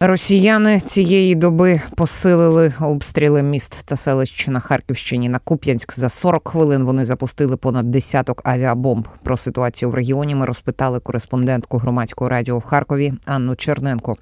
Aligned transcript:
Росіяни 0.00 0.80
цієї 0.80 1.34
доби 1.34 1.80
посилили 1.96 2.72
обстріли 2.80 3.42
міст 3.42 3.86
та 3.86 3.96
селищ 3.96 4.48
на 4.48 4.60
Харківщині 4.60 5.28
на 5.28 5.38
Куп'янськ. 5.38 5.94
За 5.98 6.08
40 6.08 6.48
хвилин 6.48 6.84
вони 6.84 7.04
запустили 7.04 7.56
понад 7.56 7.90
десяток 7.90 8.42
авіабомб. 8.44 9.08
Про 9.22 9.36
ситуацію 9.36 9.90
в 9.90 9.94
регіоні 9.94 10.34
ми 10.34 10.46
розпитали 10.46 11.00
кореспондентку 11.00 11.78
громадського 11.78 12.28
радіо 12.28 12.58
в 12.58 12.64
Харкові 12.64 13.12
Анну 13.26 13.56
Черненко. 13.56 14.16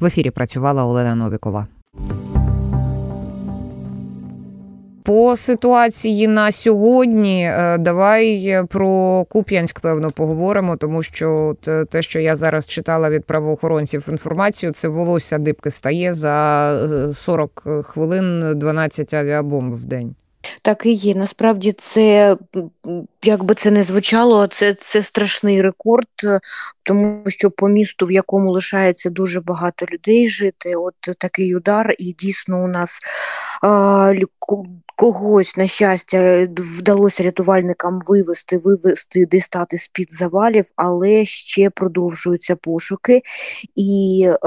В 0.00 0.04
ефірі 0.04 0.30
працювала 0.30 0.84
Олена 0.84 1.14
Новікова. 1.14 1.66
По 5.08 5.36
ситуації 5.36 6.28
на 6.28 6.52
сьогодні 6.52 7.44
е, 7.44 7.78
давай 7.78 8.62
про 8.68 9.24
Куп'янськ 9.24 9.80
певно 9.80 10.10
поговоримо, 10.10 10.76
тому 10.76 11.02
що 11.02 11.56
те, 11.90 12.02
що 12.02 12.20
я 12.20 12.36
зараз 12.36 12.66
читала 12.66 13.10
від 13.10 13.24
правоохоронців 13.24 14.08
інформацію, 14.08 14.72
це 14.72 14.88
волосся 14.88 15.38
дибки 15.38 15.70
стає 15.70 16.14
за 16.14 17.12
40 17.14 17.62
е, 17.66 17.82
хвилин 17.82 18.58
12 18.58 19.14
авіабомб 19.14 19.74
в 19.74 19.84
день. 19.84 20.14
Так 20.62 20.86
і 20.86 20.92
є. 20.92 21.14
Насправді 21.14 21.72
це 21.72 22.36
як 23.24 23.44
би 23.44 23.54
це 23.54 23.70
не 23.70 23.82
звучало, 23.82 24.46
це 24.46 24.74
це 24.74 25.02
страшний 25.02 25.62
рекорд, 25.62 26.08
е, 26.24 26.40
тому 26.82 27.22
що 27.26 27.50
по 27.50 27.68
місту, 27.68 28.06
в 28.06 28.12
якому 28.12 28.50
лишається 28.50 29.10
дуже 29.10 29.40
багато 29.40 29.86
людей 29.92 30.28
жити, 30.28 30.74
от 30.74 30.94
такий 31.18 31.56
удар, 31.56 31.94
і 31.98 32.12
дійсно 32.12 32.64
у 32.64 32.66
нас 32.66 33.00
а, 33.62 34.12
когось, 34.98 35.56
на 35.56 35.66
щастя, 35.66 36.48
вдалося 36.56 37.22
рятувальникам 37.22 38.00
вивести, 38.06 38.58
вивести, 38.58 39.26
дістати 39.26 39.78
з-під 39.78 40.12
завалів, 40.12 40.64
але 40.76 41.24
ще 41.24 41.70
продовжуються 41.70 42.56
пошуки, 42.56 43.22
і 43.76 44.24
е, 44.26 44.38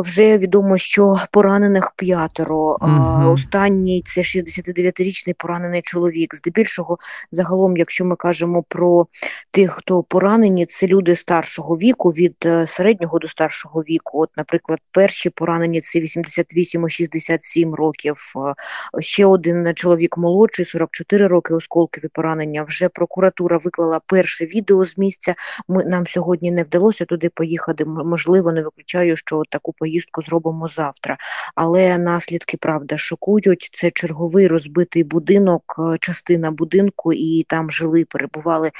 вже 0.00 0.38
відомо, 0.38 0.78
що 0.78 1.16
поранених 1.32 1.92
п'ятеро. 1.96 2.78
Угу. 2.80 3.32
Останній 3.32 4.02
це 4.04 4.20
69-річний 4.20 5.34
поранений 5.38 5.80
чоловік. 5.82 6.34
Здебільшого, 6.34 6.98
загалом, 7.30 7.76
якщо 7.76 8.04
ми 8.04 8.16
кажемо 8.16 8.64
про 8.68 9.06
тих, 9.50 9.72
хто 9.72 10.02
поранені, 10.02 10.66
це 10.66 10.86
люди 10.86 11.14
старшого 11.14 11.76
віку, 11.76 12.10
від 12.10 12.36
е, 12.46 12.66
середнього 12.66 13.18
до 13.18 13.28
старшого 13.28 13.80
віку. 13.80 14.20
От, 14.22 14.30
наприклад, 14.36 14.78
перші 14.90 15.30
поранені 15.30 15.80
це 15.80 15.98
88-67 15.98 17.74
років. 17.74 18.16
Е, 18.36 19.02
ще 19.02 19.26
один 19.26 19.62
чоловік 19.82 20.18
молодший, 20.18 20.64
44 20.64 21.26
роки 21.26 21.54
осколкові 21.54 22.08
поранення. 22.12 22.62
Вже 22.62 22.88
прокуратура 22.88 23.58
виклала 23.58 24.00
перше 24.06 24.44
відео 24.44 24.86
з 24.86 24.98
місця. 24.98 25.34
Ми 25.68 25.84
нам 25.84 26.06
сьогодні 26.06 26.50
не 26.50 26.62
вдалося 26.62 27.04
туди 27.04 27.28
поїхати. 27.28 27.84
Можливо, 27.84 28.52
не 28.52 28.62
виключаю, 28.62 29.16
що 29.16 29.42
таку 29.50 29.72
поїздку 29.72 30.22
зробимо 30.22 30.68
завтра. 30.68 31.16
Але 31.54 31.98
наслідки 31.98 32.56
правда 32.56 32.98
шокують. 32.98 33.68
Це 33.72 33.90
черговий 33.90 34.46
розбитий 34.46 35.04
будинок, 35.04 35.62
е, 35.78 35.96
частина 36.00 36.50
будинку, 36.50 37.12
і 37.12 37.44
там 37.48 37.70
жили, 37.70 38.04
перебували, 38.04 38.70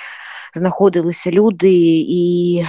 знаходилися 0.55 1.31
люди 1.31 1.71
і. 2.09 2.65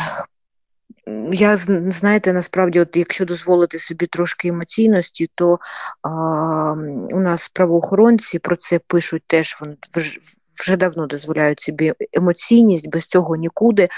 Я 1.31 1.55
знаєте, 1.55 2.33
насправді, 2.33 2.79
от 2.79 2.97
якщо 2.97 3.25
дозволити 3.25 3.79
собі 3.79 4.05
трошки 4.05 4.47
емоційності, 4.47 5.29
то 5.35 5.59
а, 6.01 6.09
у 7.11 7.19
нас 7.19 7.49
правоохоронці 7.49 8.39
про 8.39 8.55
це 8.55 8.79
пишуть 8.87 9.23
теж 9.27 9.57
вони 9.61 9.75
вже 10.59 10.77
давно 10.77 11.07
дозволяють 11.07 11.59
собі 11.59 11.93
емоційність, 12.13 12.89
без 12.89 13.05
цього 13.05 13.35
нікуди. 13.35 13.89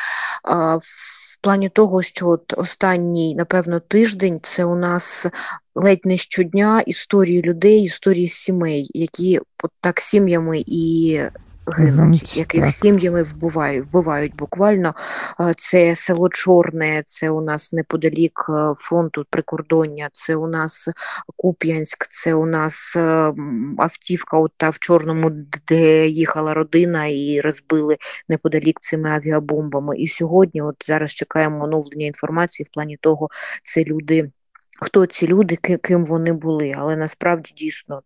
А, 0.44 0.76
в 0.76 1.42
плані 1.42 1.70
того, 1.70 2.02
що 2.02 2.28
от 2.28 2.54
останній, 2.58 3.36
напевно, 3.36 3.80
тиждень 3.80 4.40
це 4.44 4.66
у 4.66 4.76
нас 4.76 5.28
ледь 5.76 6.06
не 6.06 6.18
щодня 6.18 6.82
історії 6.82 7.42
людей, 7.42 7.84
історії 7.84 8.28
сімей, 8.28 8.92
які 8.94 9.40
от 9.40 9.72
так 9.82 10.02
сім'ями 10.02 10.64
і 10.66 11.20
гинуть, 11.68 12.38
яких 12.38 12.72
сім'ями 12.72 13.24
вбивають, 13.24 13.86
вбивають 13.86 14.36
буквально. 14.36 14.94
Це 15.58 15.96
село 15.96 16.30
Чорне, 16.30 17.04
це 17.06 17.30
у 17.30 17.42
нас 17.42 17.74
неподалік 17.74 18.46
е, 18.50 18.74
фронту 18.78 19.26
прикордоння, 19.30 20.10
це 20.12 20.36
у 20.36 20.48
нас 20.48 20.90
Куп'янськ, 21.36 22.08
це 22.10 22.34
у 22.34 22.46
нас 22.46 22.96
е, 22.98 23.34
автівка 23.78 24.38
от 24.38 24.52
та 24.58 24.70
в 24.70 24.80
Чорному, 24.80 25.32
де 25.68 26.08
їхала 26.08 26.54
родина 26.54 27.06
і 27.06 27.42
розбили 27.42 27.98
неподалік 28.30 28.80
цими 28.80 29.10
авіабомбами. 29.10 29.98
І 29.98 30.08
сьогодні, 30.08 30.62
от 30.62 30.76
зараз 30.88 31.14
чекаємо 31.14 31.64
оновлення 31.64 32.06
інформації 32.06 32.68
в 32.70 32.74
плані 32.74 32.98
того, 33.02 33.30
це 33.64 33.84
люди. 33.84 34.32
Хто 34.82 35.06
ці 35.06 35.28
люди, 35.28 35.56
ким 35.56 36.06
вони 36.06 36.34
були, 36.34 36.74
але 36.78 36.96
насправді 36.96 37.54
дійсно 37.58 38.02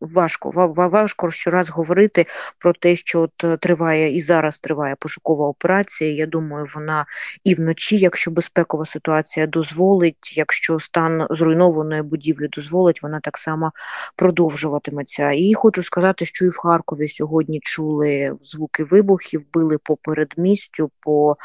важко 0.00 0.50
важко 0.76 1.30
щораз 1.30 1.70
говорити 1.70 2.26
про 2.58 2.72
те, 2.72 2.96
що 2.96 3.20
от 3.20 3.44
е, 3.44 3.56
триває 3.56 4.16
і 4.16 4.20
зараз 4.20 4.60
триває 4.60 4.96
пошукова 4.98 5.48
операція. 5.48 6.12
Я 6.12 6.26
думаю, 6.26 6.66
вона 6.74 7.06
і 7.44 7.54
вночі, 7.54 7.96
якщо 7.96 8.30
безпекова 8.30 8.84
ситуація 8.84 9.46
дозволить, 9.46 10.36
якщо 10.36 10.78
стан 10.78 11.26
зруйнованої 11.30 12.02
будівлі 12.02 12.48
дозволить, 12.48 13.02
вона 13.02 13.20
так 13.20 13.38
само 13.38 13.72
продовжуватиметься. 14.16 15.32
І 15.32 15.54
хочу 15.54 15.82
сказати, 15.82 16.24
що 16.24 16.44
і 16.44 16.48
в 16.48 16.56
Харкові 16.56 17.08
сьогодні 17.08 17.60
чули 17.62 18.32
звуки 18.42 18.84
вибухів, 18.84 19.44
били 19.52 19.78
по 19.84 19.96
передмістю, 19.96 20.90
по 21.00 21.36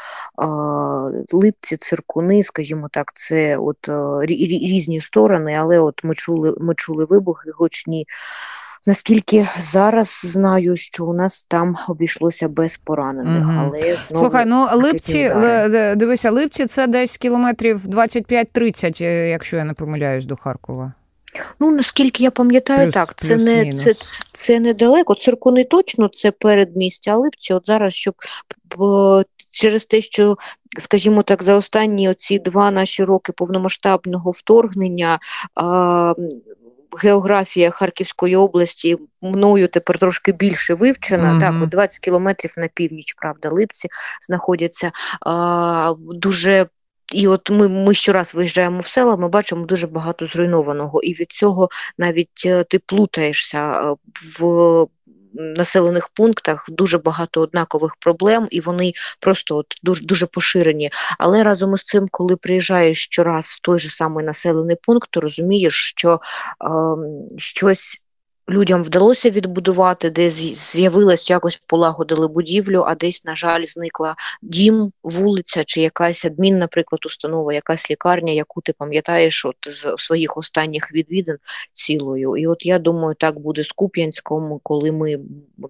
е, 0.42 0.46
липці, 1.32 1.76
циркуни, 1.76 2.42
скажімо 2.42 2.88
так, 2.92 3.12
це 3.14 3.56
от 3.56 3.88
е, 3.88 4.26
різні 4.26 5.00
сторони, 5.00 5.54
але 5.60 5.78
от 5.78 6.04
ми 6.04 6.14
чули, 6.14 6.54
ми 6.60 6.74
чули 6.74 7.04
вибухи 7.04 7.50
гучні. 7.58 8.06
Наскільки 8.86 9.48
зараз 9.60 10.22
знаю, 10.24 10.76
що 10.76 11.04
у 11.04 11.14
нас 11.14 11.44
там 11.44 11.76
обійшлося 11.88 12.48
без 12.48 12.76
поранених, 12.76 13.48
угу. 13.48 13.58
але 13.58 13.80
знову 13.80 14.24
слухай, 14.24 14.44
ну 14.46 14.68
липці 14.74 15.32
дивися, 15.96 16.30
липці 16.30 16.66
це 16.66 16.86
десь 16.86 17.16
кілометрів 17.16 17.86
25-30, 17.86 19.04
е, 19.04 19.28
якщо 19.28 19.56
я 19.56 19.64
не 19.64 19.74
помиляюсь 19.74 20.24
до 20.24 20.36
Харкова. 20.36 20.92
Ну 21.60 21.70
наскільки 21.70 22.22
я 22.22 22.30
пам'ятаю, 22.30 22.82
плюс, 22.82 22.94
так 22.94 23.14
це 23.14 23.34
плюс, 23.34 23.44
не 23.44 23.72
це, 23.72 23.94
це 24.32 24.60
недалеко. 24.60 25.14
Циркуни 25.14 25.64
точно 25.64 26.08
це 26.08 26.30
передмістя, 26.30 27.10
а 27.10 27.16
липці. 27.16 27.54
От 27.54 27.66
зараз 27.66 27.94
щоб 27.94 28.14
через 29.50 29.86
те, 29.86 30.00
що. 30.00 30.36
Скажімо 30.78 31.22
так, 31.22 31.42
за 31.42 31.56
останні 31.56 32.08
оці 32.08 32.38
два 32.38 32.70
наші 32.70 33.04
роки 33.04 33.32
повномасштабного 33.32 34.30
вторгнення 34.30 35.18
географія 37.02 37.70
Харківської 37.70 38.36
області 38.36 38.96
мною 39.22 39.68
тепер 39.68 39.98
трошки 39.98 40.32
більше 40.32 40.74
вивчена. 40.74 41.32
Mm-hmm. 41.32 41.60
Так, 41.60 41.68
20 41.68 42.00
кілометрів 42.00 42.54
на 42.56 42.68
північ, 42.74 43.14
правда, 43.14 43.48
липці 43.48 43.88
знаходяться 44.20 44.92
а, 45.20 45.94
дуже. 45.98 46.66
І 47.12 47.28
от 47.28 47.50
ми 47.50 47.68
ми 47.68 47.94
щораз 47.94 48.34
виїжджаємо 48.34 48.80
в 48.80 48.86
села, 48.86 49.16
ми 49.16 49.28
бачимо 49.28 49.66
дуже 49.66 49.86
багато 49.86 50.26
зруйнованого, 50.26 51.02
і 51.02 51.12
від 51.12 51.32
цього 51.32 51.68
навіть 51.98 52.42
е, 52.46 52.64
ти 52.64 52.78
плутаєшся 52.78 53.80
е, 53.80 53.94
в 54.38 54.86
населених 55.34 56.08
пунктах 56.08 56.66
дуже 56.68 56.98
багато 56.98 57.40
однакових 57.40 57.96
проблем, 57.96 58.48
і 58.50 58.60
вони 58.60 58.92
просто 59.20 59.56
от 59.56 59.66
дуже 59.82 60.04
дуже 60.04 60.26
поширені. 60.26 60.90
Але 61.18 61.42
разом 61.42 61.74
із 61.74 61.82
цим, 61.82 62.08
коли 62.10 62.36
приїжджаєш 62.36 63.04
щораз 63.04 63.46
в 63.46 63.60
той 63.60 63.78
же 63.78 63.90
самий 63.90 64.24
населений 64.24 64.76
пункт, 64.82 65.08
то 65.10 65.20
розумієш, 65.20 65.94
що 65.96 66.14
е, 66.14 66.68
щось 67.38 68.03
людям 68.48 68.82
вдалося 68.82 69.30
відбудувати, 69.30 70.10
де 70.10 70.30
з'явилось 70.30 71.30
якось 71.30 71.62
полагодили 71.66 72.28
будівлю, 72.28 72.84
а 72.86 72.94
десь, 72.94 73.24
на 73.24 73.36
жаль, 73.36 73.64
зникла 73.64 74.16
дім, 74.42 74.92
вулиця 75.02 75.64
чи 75.64 75.80
якась 75.80 76.24
адмін, 76.24 76.58
наприклад, 76.58 77.06
установа, 77.06 77.52
якась 77.52 77.90
лікарня, 77.90 78.32
яку 78.32 78.60
ти 78.60 78.72
пам'ятаєш 78.72 79.44
от 79.44 79.56
з 79.70 79.94
своїх 79.98 80.36
останніх 80.36 80.92
відвідин 80.92 81.36
цілою. 81.72 82.36
І 82.36 82.46
от 82.46 82.66
я 82.66 82.78
думаю, 82.78 83.14
так 83.14 83.38
буде 83.38 83.64
з 83.64 83.72
Куп'янськом, 83.72 84.60
коли 84.62 84.92
ми 84.92 85.18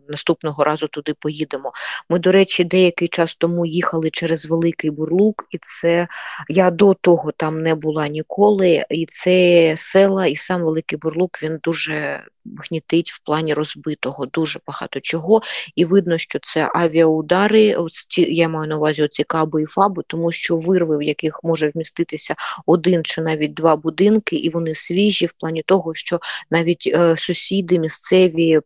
наступного 0.08 0.64
разу 0.64 0.88
туди 0.88 1.14
поїдемо. 1.18 1.72
Ми, 2.08 2.18
до 2.18 2.32
речі, 2.32 2.64
деякий 2.64 3.08
час 3.08 3.34
тому 3.34 3.66
їхали 3.66 4.10
через 4.10 4.46
Великий 4.46 4.90
Бурлук, 4.90 5.46
і 5.50 5.58
це 5.60 6.06
я 6.48 6.70
до 6.70 6.94
того 6.94 7.32
там 7.32 7.62
не 7.62 7.74
була 7.74 8.06
ніколи. 8.06 8.84
І 8.90 9.06
це 9.06 9.74
села, 9.76 10.26
і 10.26 10.36
сам 10.36 10.62
Великий 10.62 10.98
Бурлук 10.98 11.42
він 11.42 11.58
дуже 11.62 12.24
гнітить 12.58 13.10
в 13.12 13.20
плані 13.24 13.54
розбитого 13.54 14.26
дуже 14.26 14.60
багато 14.66 15.00
чого, 15.00 15.42
і 15.76 15.84
видно, 15.84 16.18
що 16.18 16.38
це 16.42 16.70
авіаудари. 16.74 17.76
Я 18.16 18.48
маю 18.48 18.68
на 18.68 18.76
увазі 18.76 19.02
оці 19.02 19.24
каби 19.24 19.62
і 19.62 19.66
фаби, 19.66 20.02
тому 20.06 20.32
що 20.32 20.56
вирви, 20.56 20.98
в 20.98 21.02
яких 21.02 21.40
може 21.42 21.70
вміститися 21.74 22.34
один 22.66 23.04
чи 23.04 23.22
навіть 23.22 23.54
два 23.54 23.76
будинки, 23.76 24.36
і 24.36 24.50
вони 24.50 24.74
свіжі 24.74 25.26
в 25.26 25.32
плані 25.32 25.62
того, 25.62 25.94
що 25.94 26.20
навіть 26.50 26.90
е, 26.94 27.16
сусіди, 27.16 27.78
місцеві 27.78 28.60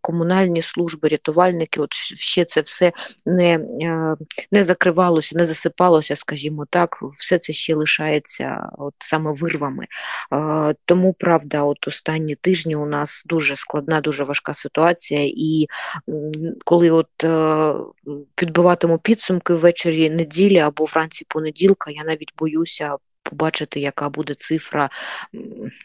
комунальні 0.00 0.62
служби, 0.62 1.08
рятувальники, 1.08 1.80
от 1.80 1.94
ще 1.94 2.44
це 2.44 2.60
все 2.60 2.92
не, 3.26 3.54
е, 3.82 4.16
не 4.52 4.62
закривалося, 4.62 5.38
не 5.38 5.44
засипалося, 5.44 6.16
скажімо 6.16 6.66
так, 6.70 6.98
все 7.18 7.38
це 7.38 7.52
ще 7.52 7.74
лишається 7.74 8.70
от 8.78 8.94
саме 8.98 9.32
вирвами. 9.32 9.86
Е, 10.32 10.74
тому 10.84 11.12
правда, 11.12 11.62
от 11.62 11.88
останні 11.88 12.34
тижні 12.34 12.76
у 12.76 12.86
нас 12.86 13.17
дуже 13.26 13.56
складна, 13.56 14.00
дуже 14.00 14.24
важка 14.24 14.54
ситуація, 14.54 15.20
і 15.36 15.66
коли 16.64 16.90
от 16.90 17.24
е, 17.24 17.74
підбиватиму 18.34 18.98
підсумки 18.98 19.54
ввечері 19.54 20.10
неділі 20.10 20.58
або 20.58 20.84
вранці 20.84 21.26
понеділка, 21.28 21.90
я 21.90 22.04
навіть 22.04 22.32
боюся. 22.38 22.96
Побачити, 23.22 23.80
яка 23.80 24.08
буде 24.08 24.34
цифра, 24.34 24.90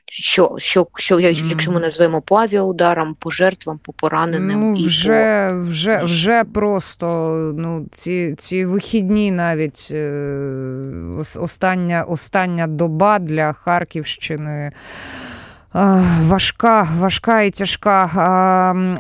що, 0.06 0.56
що, 0.58 0.88
що 0.96 1.20
якщо 1.20 1.72
ми 1.72 1.80
назвемо 1.80 2.22
по 2.22 2.36
авіаударам, 2.36 3.16
по 3.20 3.32
жертвам, 3.32 3.80
по 3.84 3.94
пораненим. 3.94 4.60
Ну, 4.60 4.76
і 4.76 4.86
вже 4.86 5.50
по... 5.50 5.70
вже, 5.70 6.04
вже 6.04 6.44
просто 6.44 7.08
ну, 7.58 7.88
ці 7.92 8.36
ці 8.38 8.66
вихідні 8.66 9.32
навіть 9.32 9.88
е, 9.92 11.24
остання, 11.36 12.04
остання 12.04 12.68
доба 12.68 13.20
для 13.20 13.54
Харківщини. 13.54 14.72
Важка, 15.74 16.88
важка 17.00 17.42
і 17.42 17.52
тяжка. 17.52 18.10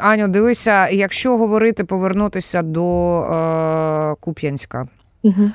Аню, 0.02 0.28
дивися, 0.28 0.90
якщо 0.90 1.38
говорити, 1.38 1.84
повернутися 1.84 2.62
до 2.62 3.20
е, 3.22 4.16
Куп'янська. 4.20 4.88
Угу. 5.24 5.52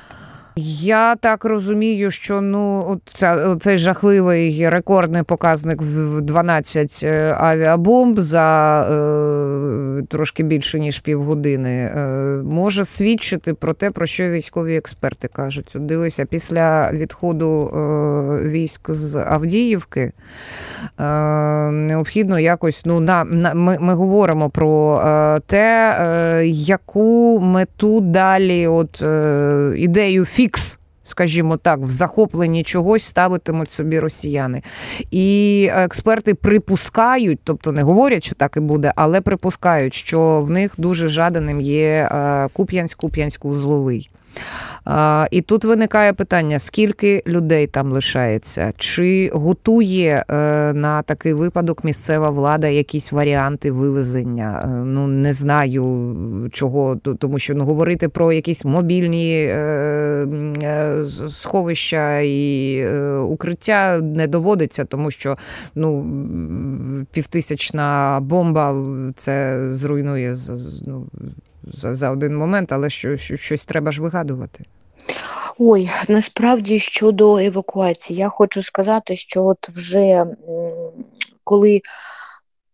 Я 0.81 1.15
так 1.15 1.45
розумію, 1.45 2.11
що 2.11 2.41
ну 2.41 2.97
ця, 3.13 3.55
цей 3.55 3.77
жахливий 3.77 4.69
рекордний 4.69 5.23
показник 5.23 5.81
в 5.81 6.21
12 6.21 6.99
е, 7.03 7.35
авіабомб 7.39 8.19
за 8.19 8.81
е, 8.81 10.03
трошки 10.09 10.43
більше 10.43 10.79
ніж 10.79 10.99
півгодини 10.99 11.69
е, 11.69 11.97
може 12.43 12.85
свідчити 12.85 13.53
про 13.53 13.73
те, 13.73 13.91
про 13.91 14.05
що 14.05 14.29
військові 14.29 14.77
експерти 14.77 15.27
кажуть. 15.27 15.71
От 15.75 15.85
Дивися, 15.85 16.25
після 16.25 16.91
відходу 16.91 17.67
е, 17.67 18.49
військ 18.49 18.91
з 18.91 19.15
Авдіївки 19.15 20.11
е, 20.99 21.03
необхідно 21.71 22.39
якось 22.39 22.81
ну 22.85 22.99
на, 22.99 23.23
на 23.23 23.53
ми, 23.53 23.77
ми 23.79 23.93
говоримо 23.93 24.49
про 24.49 25.01
е, 25.05 25.39
те, 25.39 26.41
яку 26.45 27.39
мету 27.39 28.01
далі, 28.01 28.67
от 28.67 29.03
ідею 29.77 30.25
фікс. 30.49 30.79
Скажімо 31.03 31.57
так, 31.57 31.79
в 31.79 31.85
захопленні 31.85 32.63
чогось 32.63 33.03
ставитимуть 33.03 33.71
собі 33.71 33.99
росіяни. 33.99 34.61
І 35.11 35.69
експерти 35.73 36.33
припускають, 36.33 37.39
тобто 37.43 37.71
не 37.71 37.83
говорять, 37.83 38.23
що 38.23 38.35
так 38.35 38.57
і 38.57 38.59
буде, 38.59 38.93
але 38.95 39.21
припускають, 39.21 39.93
що 39.93 40.41
в 40.41 40.49
них 40.49 40.73
дуже 40.77 41.07
жаданим 41.07 41.61
є 41.61 42.09
Куп'янськ, 42.53 43.03
Куп'янськ-Узловий. 43.03 44.09
І 45.31 45.41
тут 45.41 45.65
виникає 45.65 46.13
питання: 46.13 46.59
скільки 46.59 47.23
людей 47.27 47.67
там 47.67 47.91
лишається? 47.91 48.73
Чи 48.77 49.31
готує 49.33 50.25
е, 50.29 50.35
на 50.73 51.01
такий 51.01 51.33
випадок 51.33 51.83
місцева 51.83 52.29
влада 52.29 52.67
якісь 52.67 53.11
варіанти 53.11 53.71
вивезення? 53.71 54.61
Е, 54.63 54.67
ну 54.67 55.07
не 55.07 55.33
знаю 55.33 56.49
чого, 56.51 56.95
тому 56.95 57.39
що 57.39 57.55
ну, 57.55 57.65
говорити 57.65 58.09
про 58.09 58.31
якісь 58.33 58.65
мобільні 58.65 59.43
е, 59.43 60.27
сховища 61.29 62.19
і 62.19 62.85
укриття 63.19 63.99
не 64.01 64.27
доводиться, 64.27 64.85
тому 64.85 65.11
що 65.11 65.37
ну, 65.75 66.05
півтисячна 67.11 68.19
бомба 68.21 68.75
це 69.15 69.67
зруйнує 69.73 70.35
ну, 70.87 71.07
за 71.73 71.95
за 71.95 72.09
один 72.09 72.37
момент, 72.37 72.71
але 72.71 72.89
що, 72.89 73.17
що 73.17 73.37
щось 73.37 73.65
треба 73.65 73.91
ж 73.91 74.01
вигадувати. 74.01 74.65
Ой, 75.57 75.89
насправді 76.09 76.79
щодо 76.79 77.37
евакуації, 77.37 78.19
я 78.19 78.29
хочу 78.29 78.63
сказати, 78.63 79.15
що 79.15 79.43
от 79.43 79.69
вже 79.69 80.25
коли 81.43 81.81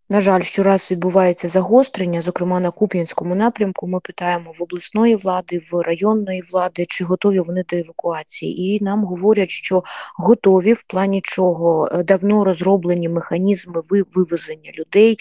на 0.09 0.21
жаль, 0.21 0.41
щораз 0.41 0.91
відбувається 0.91 1.47
загострення, 1.47 2.21
зокрема 2.21 2.59
на 2.59 2.71
Куп'янському 2.71 3.35
напрямку. 3.35 3.87
Ми 3.87 3.99
питаємо 3.99 4.51
в 4.59 4.63
обласної 4.63 5.15
влади, 5.15 5.61
в 5.71 5.81
районної 5.81 6.41
влади, 6.51 6.85
чи 6.87 7.03
готові 7.03 7.39
вони 7.39 7.63
до 7.69 7.77
евакуації. 7.77 8.61
І 8.61 8.83
нам 8.83 9.03
говорять, 9.03 9.49
що 9.49 9.83
готові 10.17 10.73
в 10.73 10.83
плані 10.83 11.21
чого 11.23 11.89
е, 11.91 12.03
давно 12.03 12.43
розроблені 12.43 13.09
механізми 13.09 13.81
вивезення 14.15 14.71
людей, 14.79 15.17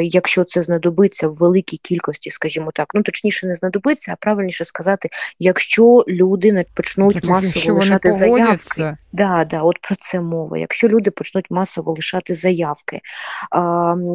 якщо 0.00 0.44
це 0.44 0.62
знадобиться 0.62 1.28
в 1.28 1.34
великій 1.34 1.76
кількості, 1.76 2.30
скажімо 2.30 2.70
так. 2.74 2.90
Ну 2.94 3.02
точніше, 3.02 3.46
не 3.46 3.54
знадобиться, 3.54 4.12
а 4.12 4.16
правильніше 4.16 4.64
сказати, 4.64 5.08
якщо 5.38 6.04
люди 6.08 6.64
почнуть 6.74 7.14
так, 7.14 7.24
масово 7.24 7.78
лишати 7.78 8.12
заявки. 8.12 8.96
Да, 9.12 9.46
да, 9.50 9.62
от 9.62 9.78
про 9.80 9.96
це 9.98 10.20
мова. 10.20 10.58
Якщо 10.58 10.88
люди 10.88 11.10
почнуть 11.10 11.50
масово 11.50 11.92
лишати 11.92 12.34
заявки. 12.34 13.00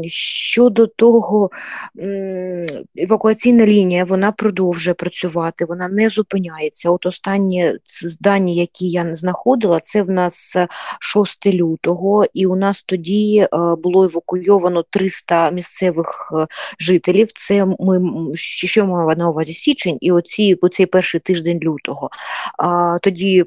Щодо 0.08 0.88
того, 0.88 1.50
евакуаційна 2.98 3.66
лінія 3.66 4.04
вона 4.04 4.32
продовжує 4.32 4.94
працювати, 4.94 5.66
вона 5.66 5.88
не 5.88 6.10
зупиняється. 6.10 6.90
От 6.90 7.06
останні 7.06 7.74
дані, 8.20 8.56
які 8.56 8.90
я 8.90 9.16
знаходила, 9.16 9.80
це 9.80 10.02
в 10.02 10.10
нас 10.10 10.58
6 11.00 11.46
лютого, 11.46 12.26
і 12.34 12.46
у 12.46 12.56
нас 12.56 12.84
тоді 12.84 13.38
е, 13.38 13.48
було 13.84 14.04
евакуйовано 14.04 14.84
300 14.90 15.52
місцевих 15.52 16.34
е, 16.36 16.48
жителів. 16.80 17.28
Це 17.36 17.66
ми 17.66 18.02
що 18.36 18.86
маю 18.86 19.18
на 19.18 19.30
увазі 19.30 19.54
січень, 19.54 19.98
і 20.02 20.12
оці 20.12 20.58
оцей 20.62 20.86
перший 20.86 21.20
тиждень 21.20 21.60
лютого. 21.60 22.10
Тоді 23.02 23.46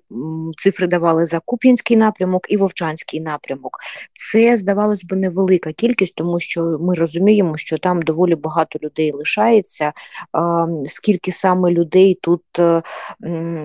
цифри 0.56 0.86
давали 0.86 1.26
за 1.26 1.40
Куп'янський 1.44 1.96
напрямок 1.96 2.46
і 2.48 2.56
Вовчанський 2.56 3.20
напрямок. 3.20 3.78
Це 4.12 4.56
здавалось 4.56 5.04
би 5.04 5.16
невелика 5.16 5.72
кількість 5.72 6.20
тому 6.24 6.40
що 6.40 6.78
ми 6.80 6.94
розуміємо, 6.94 7.56
що 7.56 7.78
там 7.78 8.02
доволі 8.02 8.34
багато 8.34 8.78
людей 8.82 9.12
лишається. 9.12 9.92
Скільки 10.86 11.32
саме 11.32 11.70
людей 11.70 12.18
тут 12.22 12.42
е, 12.58 12.82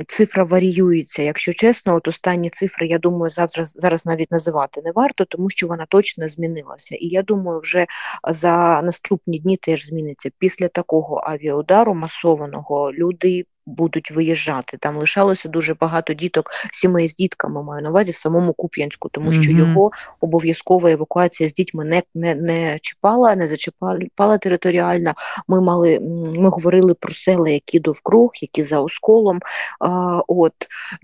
цифра 0.07 0.43
варіюється, 0.43 1.23
якщо 1.23 1.53
чесно, 1.53 1.95
от 1.95 2.07
останні 2.07 2.49
цифри, 2.49 2.87
я 2.87 2.97
думаю, 2.97 3.29
зараз 3.29 3.73
зараз 3.77 4.05
навіть 4.05 4.31
називати 4.31 4.81
не 4.85 4.91
варто, 4.91 5.25
тому 5.25 5.49
що 5.49 5.67
вона 5.67 5.85
точно 5.89 6.27
змінилася. 6.27 6.95
І 6.95 7.07
я 7.07 7.23
думаю, 7.23 7.59
вже 7.59 7.85
за 8.29 8.81
наступні 8.81 9.39
дні 9.39 9.57
теж 9.57 9.85
зміниться. 9.85 10.29
Після 10.39 10.67
такого 10.67 11.21
авіаудару 11.25 11.93
масованого 11.93 12.91
люди 12.93 13.45
будуть 13.69 14.11
виїжджати. 14.11 14.77
Там 14.77 14.97
лишалося 14.97 15.49
дуже 15.49 15.73
багато 15.73 16.13
діток, 16.13 16.51
сімей 16.73 17.07
з 17.07 17.15
дітками 17.15 17.63
маю 17.63 17.83
на 17.83 17.89
увазі 17.89 18.11
в 18.11 18.15
самому 18.15 18.53
Куп'янську, 18.53 19.09
тому 19.09 19.33
що 19.33 19.51
mm-hmm. 19.51 19.57
його 19.57 19.91
обов'язкова 20.21 20.91
евакуація 20.91 21.49
з 21.49 21.53
дітьми 21.53 21.85
не 21.85 22.03
не, 22.15 22.35
не 22.35 22.79
чіпала, 22.81 23.35
не 23.35 23.47
зачіпала 23.47 24.37
територіально. 24.41 25.13
Ми 25.47 25.61
мали 25.61 25.99
ми 26.35 26.49
говорили 26.49 26.93
про 26.93 27.13
села, 27.13 27.49
які 27.49 27.79
довкруг, 27.79 28.31
які 28.41 28.63
за 28.63 28.79
осколом. 28.79 29.39
А, 29.79 30.21
От 30.27 30.53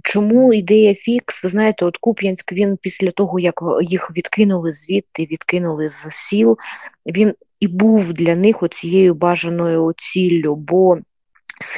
чому 0.04 0.54
ідея 0.54 0.94
фікс? 0.94 1.44
Ви 1.44 1.50
знаєте, 1.50 1.86
от 1.86 1.98
Куп'янськ 1.98 2.54
він 2.54 2.78
після 2.78 3.12
того, 3.12 3.40
як 3.40 3.62
їх 3.82 4.12
відкинули 4.18 4.72
звідти, 4.72 5.24
відкинули 5.26 5.90
з 5.90 6.06
сіл, 6.10 6.58
він 7.06 7.34
і 7.60 7.68
був 7.68 8.14
для 8.14 8.36
них 8.36 8.64
оцією 8.64 9.14
бажаною 9.14 9.94
ціллю. 9.98 10.56
бо 10.56 10.98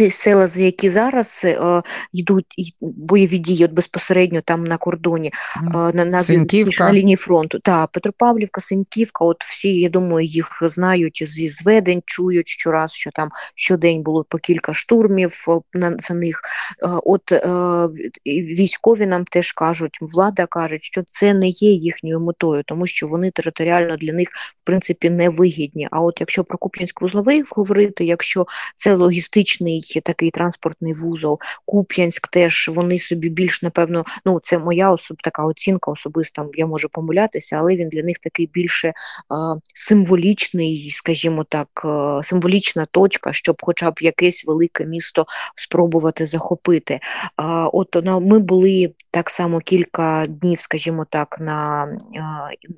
Села, 0.09 0.47
за 0.47 0.61
які 0.61 0.89
зараз 0.89 1.41
е, 1.45 1.81
йдуть 2.13 2.45
бойові 2.81 3.37
дії 3.37 3.65
от 3.65 3.71
безпосередньо 3.71 4.41
там 4.41 4.63
на 4.63 4.77
кордоні, 4.77 5.31
е, 5.57 5.69
на 5.73 6.05
на, 6.05 6.23
на 6.79 6.93
лінії 6.93 7.15
фронту. 7.15 7.59
Та 7.59 7.87
Петропавлівка, 7.87 8.61
Синьківка, 8.61 9.25
от 9.25 9.43
всі, 9.43 9.79
я 9.79 9.89
думаю, 9.89 10.27
їх 10.27 10.59
знають 10.61 11.23
зі 11.27 11.49
зведень, 11.49 12.01
чують 12.05 12.47
щораз, 12.47 12.93
що 12.93 13.11
там 13.11 13.29
щодень 13.55 14.03
було 14.03 14.25
по 14.29 14.37
кілька 14.37 14.73
штурмів 14.73 15.45
на 15.73 15.95
за 15.99 16.13
них. 16.13 16.41
Е, 16.83 16.87
от 17.03 17.31
е, 17.31 17.41
військові 18.25 19.05
нам 19.05 19.25
теж 19.25 19.51
кажуть, 19.51 19.97
влада 20.01 20.45
каже, 20.45 20.77
що 20.81 21.03
це 21.07 21.33
не 21.33 21.49
є 21.49 21.71
їхньою 21.71 22.19
метою, 22.19 22.63
тому 22.65 22.87
що 22.87 23.07
вони 23.07 23.31
територіально 23.31 23.97
для 23.97 24.13
них 24.13 24.29
в 24.29 24.65
принципі 24.65 25.09
не 25.09 25.29
вигідні. 25.29 25.87
А 25.91 26.01
от 26.01 26.19
якщо 26.19 26.43
про 26.43 26.57
Куп'янськ 26.57 27.01
вузловий 27.01 27.43
говорити, 27.51 28.05
якщо 28.05 28.45
це 28.75 28.95
логістичний 28.95 29.66
стратегічний 29.67 30.01
такий 30.01 30.31
транспортний 30.31 30.93
вузол. 30.93 31.39
Куп'янськ 31.65 32.27
теж 32.27 32.69
вони 32.73 32.99
собі 32.99 33.29
більш 33.29 33.63
напевно. 33.63 34.05
Ну 34.25 34.39
це 34.43 34.59
моя 34.59 34.91
особ, 34.91 35.17
така 35.23 35.43
оцінка 35.43 35.91
особиста. 35.91 36.45
Я 36.53 36.65
можу 36.65 36.89
помилятися, 36.89 37.55
але 37.55 37.75
він 37.75 37.89
для 37.89 38.03
них 38.03 38.17
такий 38.17 38.49
більше 38.53 38.87
е, 38.87 38.93
символічний, 39.73 40.89
скажімо 40.91 41.45
так, 41.49 41.67
е, 41.85 42.23
символічна 42.23 42.87
точка, 42.91 43.33
щоб, 43.33 43.57
хоча 43.61 43.91
б 43.91 43.95
якесь 44.01 44.45
велике 44.45 44.85
місто 44.85 45.25
спробувати 45.55 46.25
захопити. 46.25 46.93
Е, 46.93 46.99
от 47.73 47.95
ми 48.05 48.39
були 48.39 48.93
так 49.11 49.29
само 49.29 49.59
кілька 49.59 50.23
днів, 50.27 50.59
скажімо 50.59 51.05
так, 51.09 51.37
на 51.39 51.87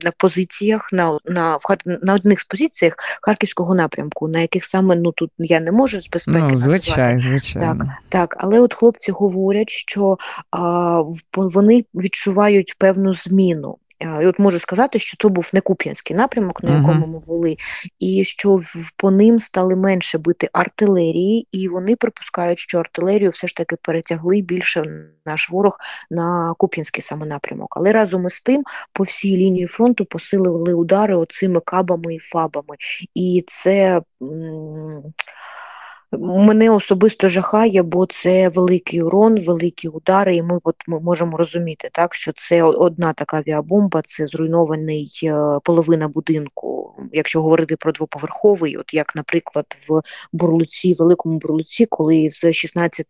на 0.02 0.12
позиціях, 0.18 0.94
на 0.94 1.20
на, 1.26 1.60
на 2.04 2.14
одних 2.14 2.40
з 2.40 2.44
позиціях 2.44 2.96
харківського 3.22 3.76
напрямку, 3.76 4.28
на 4.28 4.42
яких 4.42 4.66
саме 4.66 4.96
ну 4.96 5.12
тут 5.12 5.32
я 5.38 5.60
не 5.60 5.72
можу 5.72 6.02
з 6.02 6.10
безпеки 6.10 6.48
ну, 6.52 6.58
звичайно, 6.84 7.22
звичайно. 7.22 7.86
Так, 7.86 7.88
так, 8.10 8.36
але 8.40 8.60
от 8.60 8.74
хлопці 8.74 9.12
говорять, 9.12 9.70
що 9.70 10.18
а, 10.52 11.04
вони 11.36 11.86
відчувають 11.94 12.76
певну 12.78 13.14
зміну. 13.14 13.78
І 14.22 14.26
от 14.26 14.40
можу 14.40 14.60
сказати, 14.60 15.00
що 15.00 15.18
це 15.18 15.28
був 15.28 15.50
не 15.54 15.62
Куп'янський 15.62 16.16
напрямок, 16.16 16.64
на 16.64 16.76
якому 16.78 17.08
ми 17.08 17.20
були, 17.20 17.58
і 18.00 18.24
що 18.24 18.60
по 18.98 19.12
ним 19.12 19.40
стали 19.40 19.76
менше 19.76 20.18
бити 20.18 20.50
артилерії, 20.54 21.48
і 21.52 21.68
вони 21.68 21.96
припускають, 21.96 22.58
що 22.58 22.80
артилерію 22.80 23.30
все 23.30 23.48
ж 23.48 23.56
таки 23.56 23.76
перетягли 23.82 24.42
більше 24.42 24.84
наш 25.26 25.50
ворог 25.50 25.78
на 26.12 26.54
Куп'янський 26.58 27.02
саме 27.02 27.26
напрямок. 27.26 27.78
Але 27.78 27.92
разом 27.92 28.26
із 28.28 28.42
тим 28.42 28.64
по 28.94 29.04
всій 29.04 29.38
лінії 29.38 29.66
фронту 29.66 30.06
посилили 30.06 30.74
удари 30.74 31.16
оцими 31.16 31.60
кабами 31.60 32.16
і 32.16 32.20
фабами. 32.20 32.76
І 33.16 33.44
це. 33.48 34.02
М- 34.22 35.04
Мене 36.12 36.70
особисто 36.70 37.30
жахає, 37.30 37.84
бо 37.84 38.06
це 38.06 38.50
великий 38.50 39.02
урон, 39.02 39.40
великі 39.40 39.88
удари, 39.88 40.36
і 40.36 40.44
ми 40.44 40.60
от 40.64 40.76
ми 40.88 41.00
можемо 41.00 41.38
розуміти, 41.38 41.90
так 41.94 42.16
що 42.16 42.32
це 42.36 42.64
одна 42.64 43.14
така 43.14 43.38
авіабомба, 43.38 44.02
це 44.06 44.26
зруйнований 44.26 45.20
е, 45.24 45.60
половина 45.64 46.08
будинку. 46.08 46.96
Якщо 47.12 47.42
говорити 47.42 47.76
про 47.76 47.92
двоповерховий, 47.92 48.78
от 48.78 48.94
як, 48.94 49.16
наприклад, 49.16 49.66
в 49.90 50.02
Бурлуці, 50.34 50.94
великому 50.94 51.38
Бурлуці, 51.38 51.86
коли 51.86 52.30
з 52.30 52.54
16 52.54 53.06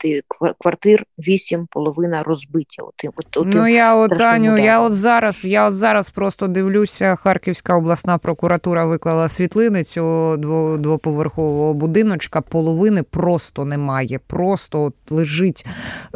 квартир 0.59 1.03
8 1.17 1.67
половина 1.71 2.23
розбиті. 2.23 2.81
От, 2.81 2.93
от, 3.15 3.37
от 3.37 3.47
ну 3.49 3.67
я 3.67 3.95
от 3.95 4.11
Аню, 4.11 4.57
я 4.57 4.79
от 4.79 4.93
зараз, 4.93 5.45
я 5.45 5.67
от 5.67 5.75
зараз 5.75 6.09
просто 6.09 6.47
дивлюся, 6.47 7.15
Харківська 7.15 7.75
обласна 7.75 8.17
прокуратура 8.17 8.85
виклала 8.85 9.29
світлини 9.29 9.83
цього 9.83 10.37
двоповерхового 10.77 11.73
будиночка. 11.73 12.41
Половина 12.41 12.88
половини 12.89 13.03
просто 13.03 13.65
немає. 13.65 14.19
Просто 14.27 14.83
от 14.83 15.11
лежить 15.11 15.65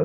е, 0.00 0.04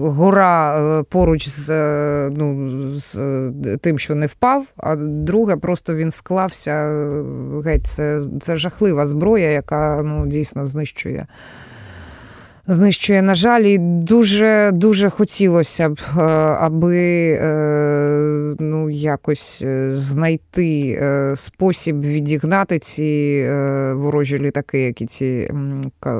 гора 0.00 0.80
е, 0.80 1.02
поруч 1.02 1.48
з 1.48 1.70
е, 1.70 2.30
ну, 2.36 2.90
з 2.94 3.52
тим, 3.80 3.98
що 3.98 4.14
не 4.14 4.26
впав, 4.26 4.66
а 4.76 4.96
друге, 4.96 5.56
просто 5.56 5.94
він 5.94 6.10
склався. 6.10 6.70
Е, 6.70 7.24
геть, 7.64 7.86
це, 7.86 8.22
це 8.40 8.56
жахлива 8.56 9.06
зброя, 9.06 9.50
яка 9.50 10.02
ну, 10.04 10.26
дійсно 10.26 10.66
знищує 10.66 11.26
знищує, 12.70 13.22
на 13.22 13.34
жаль, 13.34 13.60
і 13.60 13.78
дуже 13.78 14.70
дуже 14.74 15.10
хотілося 15.10 15.88
б, 15.88 16.00
е, 16.18 16.20
аби 16.60 17.30
е, 17.30 18.56
ну, 18.60 18.90
якось 18.90 19.62
е, 19.62 19.92
знайти 19.92 21.00
спосіб 21.36 22.00
відігнати 22.00 22.78
ці 22.78 23.44
ворожі 23.94 24.38
літаки, 24.38 24.80
які 24.80 25.06
ці 25.06 25.50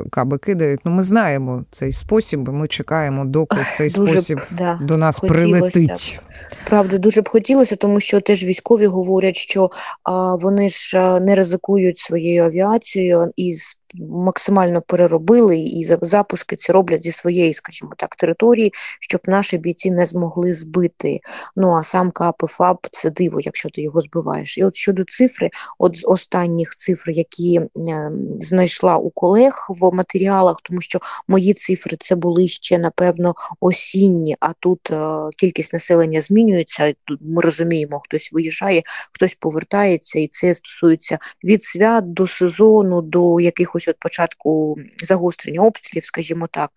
каби 0.09 0.37
кидають. 0.37 0.79
Ну, 0.85 0.91
Ми 0.91 1.03
знаємо 1.03 1.63
цей 1.71 1.93
спосіб, 1.93 2.49
ми 2.49 2.67
чекаємо, 2.67 3.25
доки 3.25 3.57
цей 3.77 3.89
дуже 3.89 4.11
спосіб 4.11 4.37
б, 4.37 4.41
да, 4.51 4.79
до 4.81 4.97
нас 4.97 5.19
хотілося. 5.19 5.43
прилетить. 5.43 6.19
Правда, 6.67 6.97
дуже 6.97 7.21
б 7.21 7.29
хотілося, 7.29 7.75
тому 7.75 7.99
що 7.99 8.21
теж 8.21 8.43
військові 8.43 8.85
говорять, 8.85 9.35
що 9.35 9.69
а, 10.03 10.35
вони 10.35 10.69
ж 10.69 11.19
не 11.19 11.35
ризикують 11.35 11.97
своєю 11.97 12.43
авіацією 12.43 13.31
і 13.35 13.53
максимально 13.95 14.81
переробили 14.81 15.57
і 15.57 15.97
запуски 16.01 16.55
ці 16.55 16.71
роблять 16.71 17.03
зі 17.03 17.11
своєї, 17.11 17.53
скажімо 17.53 17.91
так, 17.97 18.15
території, 18.15 18.73
щоб 18.99 19.21
наші 19.27 19.57
бійці 19.57 19.91
не 19.91 20.05
змогли 20.05 20.53
збити. 20.53 21.19
Ну 21.55 21.71
а 21.71 21.83
сам 21.83 22.11
КАП 22.11 22.43
і 22.43 22.87
це 22.91 23.09
диво, 23.09 23.39
якщо 23.41 23.69
ти 23.69 23.81
його 23.81 24.01
збиваєш. 24.01 24.57
І 24.57 24.63
от 24.63 24.75
щодо 24.75 25.03
цифри, 25.03 25.49
от 25.79 25.97
з 25.97 26.03
останніх 26.05 26.75
цифр, 26.75 27.11
які 27.11 27.55
е, 27.55 28.11
знайшла 28.39 28.97
у 28.97 29.09
колег 29.09 29.67
в 29.69 29.95
матеріалах, 29.95 30.57
тому 30.63 30.81
що 30.81 30.99
мої 31.27 31.53
цифри 31.53 31.97
це 31.99 32.15
були 32.15 32.47
ще 32.47 32.77
напевно 32.77 33.35
осінні, 33.59 34.35
а 34.39 34.53
тут 34.59 34.91
е, 34.91 34.95
кількість 35.37 35.73
населення 35.73 36.21
змінюється. 36.21 36.93
Ми 37.21 37.41
розуміємо, 37.41 37.99
хтось 37.99 38.29
виїжджає, 38.33 38.81
хтось 39.11 39.35
повертається, 39.35 40.19
і 40.19 40.27
це 40.27 40.55
стосується 40.55 41.17
від 41.43 41.63
свят 41.63 42.13
до 42.13 42.27
сезону, 42.27 43.01
до 43.01 43.39
якихось 43.39 43.80
якось 43.81 43.87
от 43.87 43.99
початку 43.99 44.75
загострення 45.03 45.61
обстрілів, 45.61 46.05
скажімо 46.05 46.47
так, 46.51 46.71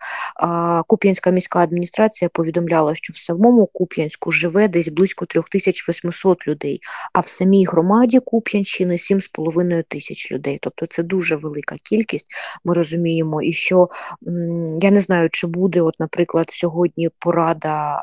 Куп'янська 0.87 1.31
міська 1.31 1.59
адміністрація 1.59 2.29
повідомляла, 2.29 2.95
що 2.95 3.13
в 3.13 3.17
самому 3.17 3.67
Куп'янську 3.67 4.31
живе 4.31 4.69
десь 4.69 4.89
близько 4.89 5.27
3800 5.27 6.49
людей, 6.49 6.81
а 7.13 7.21
в 7.21 7.29
самій 7.29 7.65
громаді 7.65 8.21
Куп'янщини 8.25 8.95
7,5 8.95 9.85
тисяч 9.89 10.33
людей. 10.33 10.59
Тобто 10.63 10.87
це 10.87 11.03
дуже 11.03 11.37
велика 11.37 11.77
кількість. 11.83 12.27
Ми 12.65 12.75
розуміємо, 12.75 13.43
і 13.43 13.53
що 13.53 13.89
я 14.81 14.91
не 14.91 15.01
знаю, 15.01 15.29
чи 15.33 15.47
буде, 15.47 15.81
от, 15.81 16.01
наприклад, 16.01 16.51
сьогодні 16.51 17.09
порада 17.19 18.03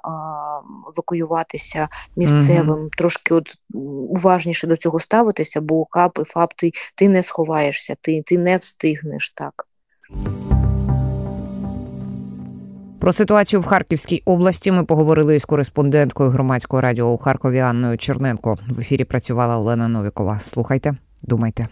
евакуюватися 0.93 1.87
місцевим, 2.15 2.79
угу. 2.79 2.89
трошки 2.97 3.33
от 3.33 3.55
уважніше 4.09 4.67
до 4.67 4.77
цього 4.77 4.99
ставитися, 4.99 5.61
бо 5.61 5.85
КАП 5.85 6.19
і 6.21 6.23
ФАП 6.23 6.53
ти, 6.53 6.71
ти 6.95 7.09
не 7.09 7.23
сховаєшся, 7.23 7.95
ти, 8.01 8.21
ти 8.25 8.37
не 8.37 8.57
встиг 8.57 8.90
встигнеш 8.91 9.31
так. 9.31 9.67
Про 12.99 13.13
ситуацію 13.13 13.61
в 13.61 13.65
Харківській 13.65 14.21
області 14.25 14.71
ми 14.71 14.83
поговорили 14.83 15.35
із 15.35 15.45
кореспонденткою 15.45 16.29
громадського 16.29 16.81
радіо 16.81 17.05
у 17.05 17.17
Харкові 17.17 17.59
Анною 17.59 17.97
Черненко. 17.97 18.57
В 18.69 18.79
ефірі 18.79 19.03
працювала 19.03 19.57
Олена 19.57 19.87
Новікова. 19.87 20.39
Слухайте, 20.39 20.93
думайте. 21.23 21.67